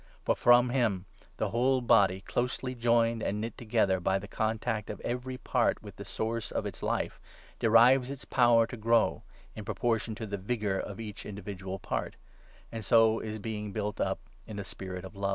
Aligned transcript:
For 0.23 0.33
from 0.35 0.71
him 0.71 1.05
the 1.37 1.49
whole 1.51 1.79
Body, 1.79 2.21
16 2.21 2.27
closely 2.33 2.73
joined 2.73 3.21
and 3.21 3.39
knit 3.39 3.55
together 3.55 3.99
by 3.99 4.17
the 4.17 4.27
contact 4.27 4.89
of 4.89 4.99
every 5.01 5.37
part 5.37 5.83
with 5.83 5.97
the 5.97 6.05
source 6.05 6.49
of 6.49 6.65
its 6.65 6.81
life, 6.81 7.19
derives 7.59 8.09
its 8.09 8.25
power 8.25 8.65
to 8.65 8.77
grow, 8.77 9.21
in 9.55 9.63
proportion 9.63 10.15
to 10.15 10.25
the 10.25 10.37
vigour 10.37 10.79
of 10.79 10.99
each 10.99 11.23
individual 11.23 11.77
part; 11.77 12.15
and 12.71 12.83
so 12.83 13.19
is 13.19 13.37
being 13.37 13.73
built 13.73 14.01
up 14.01 14.17
in 14.47 14.57
a 14.57 14.63
spirit 14.63 15.05
of 15.05 15.15
love. 15.15 15.29